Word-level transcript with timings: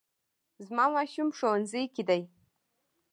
زما 0.65 0.85
ماشوم 0.95 1.29
ښوونځي 1.37 1.83
کې 1.93 2.03
دی 2.09 2.21